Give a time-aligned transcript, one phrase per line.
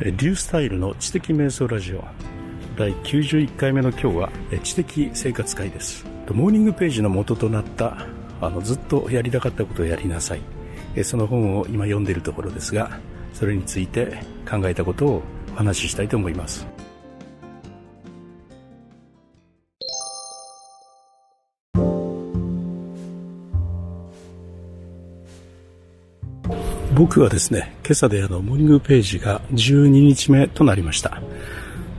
[0.00, 2.04] リュースタイルの知的瞑想ラジオ
[2.76, 4.32] 第91回目の今日は
[4.64, 6.04] 知的生活会です。
[6.32, 8.04] モーニングページの元となった
[8.40, 10.40] あのずっとやりたかったことをやりなさい。
[11.04, 12.98] その本を今読んでいるところですが
[13.34, 14.18] それについて
[14.50, 15.22] 考えたことを
[15.52, 16.66] お話ししたいと思います。
[26.94, 31.20] 僕はですね、今朝であの、モーニングページが12日目となりました。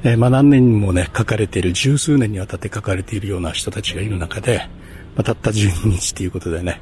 [0.05, 4.69] えー、まあ何年にもね、書かれている、十数年にわたって書かれているような人たちがいる中で、
[5.17, 6.79] まあ、たった12日ということでね、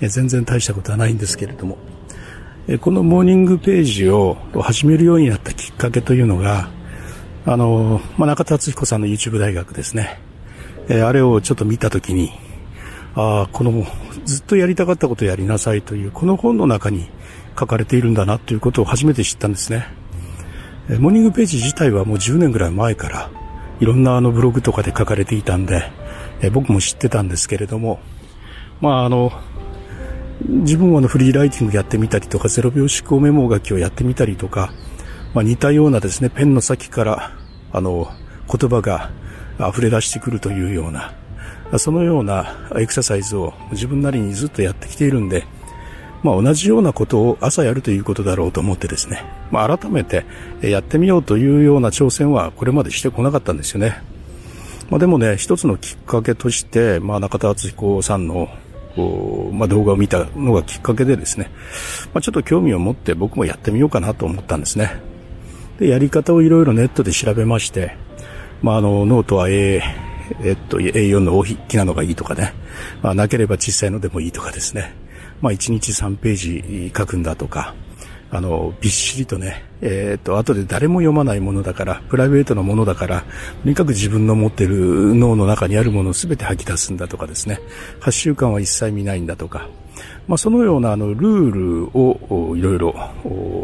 [0.00, 1.76] えー、全然大したことはないんですけれども、
[2.68, 6.70] えー、このモーニングページを始めるようになったきっかけというのが、
[7.46, 10.20] あの、まあ、中田敦彦さんの YouTube 大学ですね。
[10.88, 12.30] えあれをちょっと見たときに、
[13.16, 13.84] ああ、この、
[14.24, 17.08] ずっとやりたかったことをやりなさいという、この本の中に、
[17.58, 19.86] 書かれているんだなということを初めて知ったんですね。
[21.00, 23.30] モーニングページ自体はもう10年ぐらい前から
[23.80, 25.90] いろんなあのブログとかで書かれていたんで、
[26.40, 28.00] え僕も知ってたんですけれども、
[28.80, 29.32] まああの、
[30.40, 34.72] 自分はのフリーライティングやってみたりとか、ゼロ秒思考メモ書きをやってみたりとか、
[35.34, 37.32] まあ似たようなですね、ペンの先から
[37.72, 38.08] あの
[38.50, 39.10] 言葉が
[39.58, 41.14] 溢れ出してくるというような、
[41.78, 45.46] そのようなエクササイズを自分なりにずっとやってきているんで、
[46.26, 50.26] まあ、同じようなことを朝やるということだろうと思ってですね、まあ、改めて
[50.60, 54.02] やってみようというような挑戦はこれまでしてこなかったんですよね。
[54.90, 58.48] まあ、でもね、一つのきっかけとして、まあ、中田敦彦さんの
[59.52, 61.50] まあ、動画を見たのがきっかけでですね、
[62.12, 65.00] まあ、ちょっと興味を持って僕もやってみようかなと思ったんですね。
[65.78, 67.94] で、やり方をいろいろネットで調べまして、
[68.62, 69.82] まあ、あの、ノートは A、
[70.42, 72.54] えっと、A4 の大筆記なのがいいとかね、
[73.02, 74.94] まあ、なければ小さいのでもいいとかですね、
[75.40, 77.74] まあ、1日3ページ書くんだとか、
[78.30, 83.24] あの、びっしりとね、えっ、と、後で誰も読まないものだから、プライベートなものだから、
[83.62, 87.60] とにかく自分の持ってる脳の中にあるものを全て吐き出すんだとかですね、
[88.00, 89.68] 8週間は一切見ないんだとか、
[90.26, 91.50] まあ、そのようなあの、ルー
[91.84, 92.94] ルをいろいろ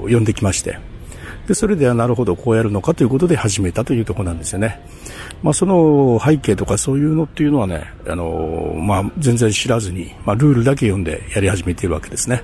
[0.05, 0.78] 読んできまして、
[1.52, 4.80] で、それではなるほどこうやるのかということで始めたというとこなんですよね。
[5.42, 12.42] まあ、その背景とかそういうのっていうのはね、あの、まあ、全然知らずに、まあ、ルールだけ読んでやり始めているわけですね。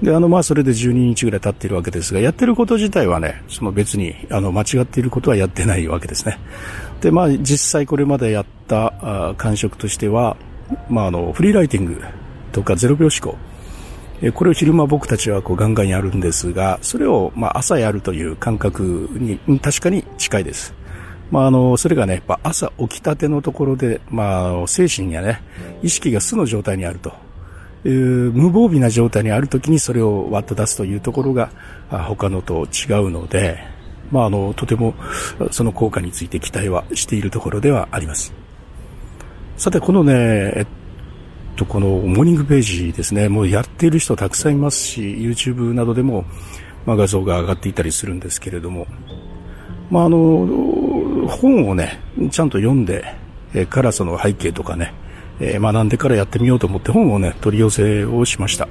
[0.00, 6.38] で、あの、まあ、それで12日ぐらい経っているわけですが、やってること自体はね、その別に、あの、間違っていることはやってないわけですね。
[7.02, 10.38] で、まあ、実際これまでやった感触としては、
[10.88, 12.00] まあ、あの、フリーライティング
[12.52, 13.36] とかゼロ秒思考、
[14.34, 20.74] これを昼間僕たちはこうガンガンやるんですが、それをま朝やるという感覚に確かに近いです。
[21.30, 25.42] まあ、あの、それがね、やっぱ朝起きたてのところで、まあ、精神やね、
[25.82, 27.12] 意識が素の状態にあると。
[27.84, 31.50] いう無防備な状態にあるときにそれを割っと出すというところが
[31.88, 33.58] 他のと違うので、
[34.10, 34.94] まあ、あの、とても
[35.52, 38.32] その効果について期待はしているところではあります。
[39.56, 40.12] さて、このね、
[40.56, 40.66] えっ
[41.58, 46.24] と、このモーニングページですね、もうやっている人たくさんいますし、YouTube などでも、
[46.86, 48.86] まあ、画像が上がっていたりするんですけれども、
[49.90, 50.46] まあ、あの、
[51.28, 53.04] 本をね、ちゃんと読んで、
[53.54, 54.94] えからその背景とかね、
[55.40, 58.68] え学んでからやってみようと思って本をね、取り寄せをしました。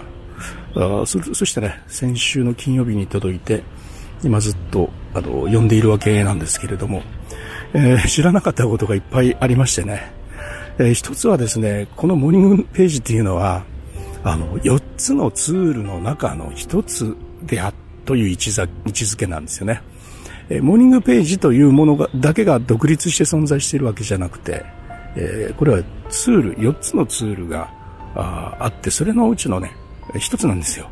[0.76, 3.64] あそそしてね、先週の金曜日に届いて、
[4.24, 7.02] 今ずっとあの読んでいるわけなんですけれども、
[7.74, 10.12] えー、知らなかったことがいっぱいありましてね、
[10.80, 13.64] えー、一つはですね、このモーニングページっていうのは、
[14.24, 17.74] あの、4つのツールの中の1つであ
[18.06, 19.82] という位置づけなんですよね。
[20.50, 24.66] えモーニングページというものがだけが独立して存在しているわけじゃなくて、
[25.16, 27.70] えー、これはツール、4つのツールが
[28.16, 29.72] ああって、それのうちのね、
[30.14, 30.90] 1つなんですよ。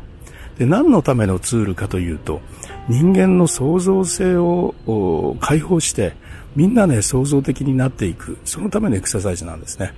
[0.58, 2.40] で、何のためのツールかというと、
[2.88, 6.14] 人間の創造性を解放して、
[6.54, 9.92] みんなね、創造的になっていく、そのためのエクササイズなんですね。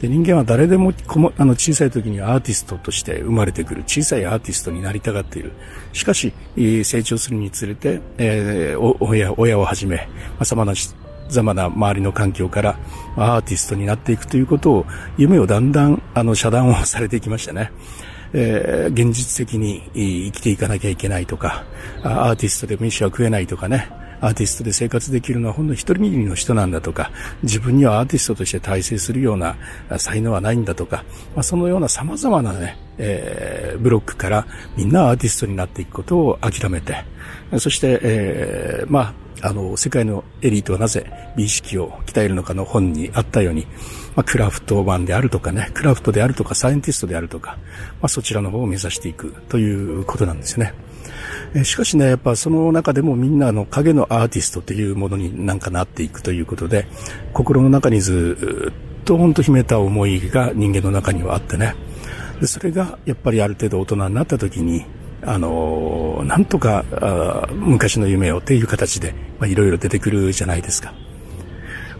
[0.00, 5.52] で人間は誰でも小さい時にアーティストとして生まれてくる小さいアーティストになりたがっている。
[5.92, 8.00] しかし、成長するにつれて、
[8.98, 10.08] 親をはじめ、
[10.42, 10.74] 様々な
[11.28, 12.78] 様な周りの環境から
[13.16, 14.86] アーティストになっていくということを、
[15.16, 16.02] 夢をだんだん
[16.34, 17.70] 遮断をされていきましたね。
[18.34, 21.64] えー、現実的に生きていかなきゃいけないとか、
[22.02, 23.88] アーティストで飯は食えないとかね、
[24.22, 27.10] アーティストで生活できるのはほんの一人握りの人なんだとか、
[27.42, 29.56] 自分にはアーティストとして体制するような
[29.98, 34.46] 才能はないんだとか、まあ、そのような様々なね、えー、ブロックから
[34.76, 37.04] みんなアーティストになっていくことを諦めて、
[37.58, 43.66] そして、えー、まあ、あの、世界のエリートはなぜ美意識を鍛えるのかの本にあったように、
[44.14, 47.58] まあ、クラフトマンであるとかね、クラフトであるとか、サイエンティストであるとか、
[48.00, 50.74] まあ、そちらの方を目指していくということなんですよね。
[51.64, 56.86] しかしね、やっぱその中でもみんなの影のアーティストというものになんかなっていくということで、
[57.34, 58.72] 心の中にず
[59.02, 61.74] っと本当秘めた思いが人間の中にはあってね。
[62.42, 64.84] でそれがやっぱりある程度大人になった時に、
[65.22, 66.84] あのなんとか
[67.52, 70.92] 昔の夢をっていう形で、ま、いろいろ出てくるじゃないですか。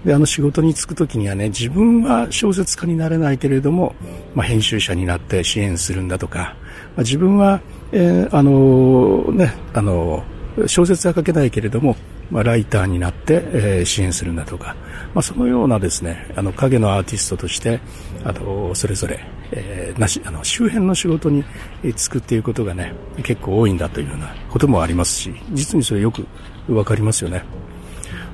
[0.05, 3.95] で、あの仕事に就くときにはね、自分は小説家になれないけれども、
[4.35, 6.57] まあ、編集者になって支援するんだとか、
[6.97, 7.61] まあ、自分は、
[7.93, 10.25] えー、あのね、あの
[10.67, 11.95] 小説は書けないけれども、
[12.31, 14.75] まあ、ライターになって、えー、支援するんだとか、
[15.15, 17.81] まあ、そのようなですね、あの影のアーティストとして、
[18.25, 19.21] あのそれぞれ、
[19.51, 21.45] えー、なしあの周辺の仕事に
[21.83, 26.27] 就くっていうことがね、結構多いんだというようなこともありますし、実にそれよく
[26.69, 27.45] わかりますよね。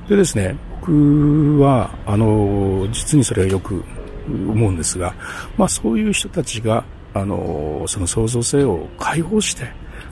[0.07, 3.83] でですね、僕は、あの、実にそれはよく
[4.27, 5.13] 思うんですが、
[5.57, 6.83] まあそういう人たちが、
[7.13, 9.67] あの、その創造性を解放して、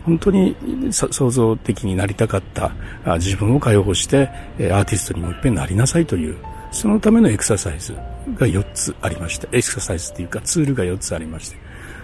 [0.08, 0.56] 本当に
[0.94, 2.72] 創造的になりたかった
[3.18, 6.38] 自分を解放して、アーティストにもいっぺんなりなさいという、
[6.72, 7.94] そのためのエクササイズ
[8.36, 11.58] が4つありまして、エクササイズっていうかツールが4つありまして、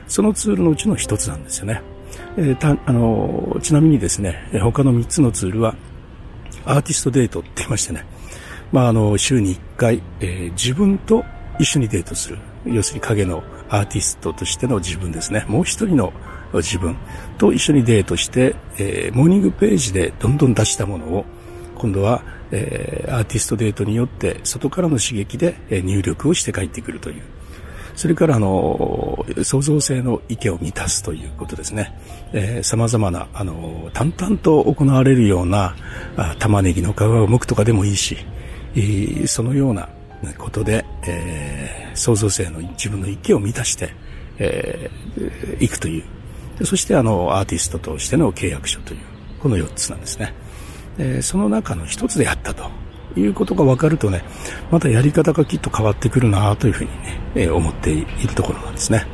[0.05, 1.81] そのツールのうちの1つなんですよね。
[2.35, 5.73] えー、あのちなみにですね、他の3つのツールは、
[6.65, 8.05] アーティストデートって言いましてね、
[8.73, 11.23] まあ、あの、週に1回、えー、自分と
[11.57, 12.37] 一緒にデートする。
[12.65, 15.45] 要するに影のアーティストとしての自分ですね。
[15.47, 16.13] もう一人の
[16.53, 16.95] 自分
[17.39, 21.25] と一緒にデートして、えー、モーニングページでどんどん出したものを、
[21.75, 27.23] 今度は、えー、アーティストデートによって外からの刺激でえ入力をして帰ってくるという。
[27.95, 31.95] それから、あの、創造性の池を満たすということですね。
[32.31, 35.75] えー、様々な、あの、淡々と行われるような、
[36.15, 38.17] あ玉ねぎの皮を剥くとかでもいいし、
[39.25, 39.89] そのような
[40.31, 43.93] ことで、えー、創造性の自分の池を満たして、
[44.37, 46.65] えー、いくという。
[46.65, 48.99] そしてあの、アーティストとしての契約書という、
[49.41, 50.33] この4つなんですね。
[50.97, 52.69] えー、その中の1つであったと
[53.17, 54.23] いうことが分かるとね、
[54.71, 59.05] またやり方がきっと変わってくるなというふうにね、えー、思っているところなんですね。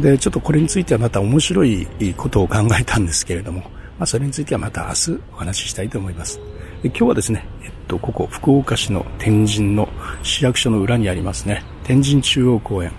[0.00, 1.86] で、ちょっとこれについてはまた面白い
[2.16, 3.60] ことを考えたんですけれども、
[3.98, 6.38] まあ、それについてはまた明日お話ししたいと思います。
[6.84, 9.88] 今日はですね、えっと、ここ、福岡市の天神の
[10.22, 12.92] 市役所の裏にありますね、天神中央公園、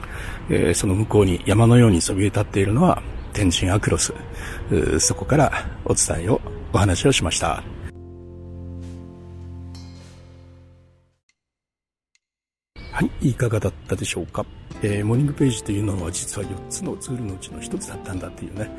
[0.50, 3.01] えー、その向こうに山のようにそびえ立っているのは
[3.33, 4.13] 天神アクロス、
[5.00, 5.51] そこから
[5.85, 6.41] お伝えを、
[6.74, 7.63] お話をしました。
[12.98, 14.44] はい、いかがだったでしょうか？
[14.82, 18.72] えー、モーニングページというのは実は4つのツールのうちの1つだったんだっていうね、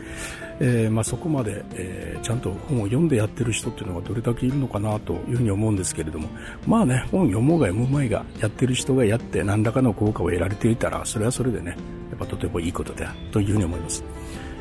[0.59, 6.29] えー、まあ、そこまで、えー、ちゃんと本を読んでやってる人っていうのがどれだけいるのかなというふうに思うんですけれども。
[6.67, 11.77] まあね本読もうが読む前がやってる人がやって何らかの効果を得られていたらそれはそれでね
[12.11, 14.03] やっぱとてもいいことだというふうに思います、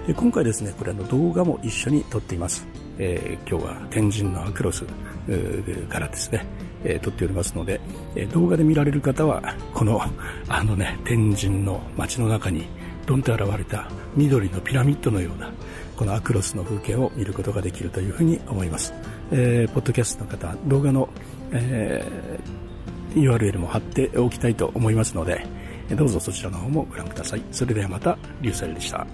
[0.08, 2.68] え今回ですねこれあの動画も一緒に撮っています、
[3.00, 4.86] え今日は天神のアクロス
[5.90, 6.46] からですね。
[6.84, 7.80] えー、撮っておりますので、
[8.16, 9.42] えー、動画で見られる方は、
[9.74, 10.02] この、
[10.48, 12.68] あのね、天神の街の中に、
[13.06, 15.52] ドンと現れた緑のピラミッドのような、
[15.96, 18.94] このアクロスの風景を見ることができるというふうに思います。
[19.32, 21.10] えー、ポッドキャストの方、動画の、
[21.52, 25.46] えー、URL も貼っておきたいと思いますので、
[25.96, 27.42] どうぞそちらの方もご覧ください。
[27.52, 29.08] それではまた、リュウサルでした。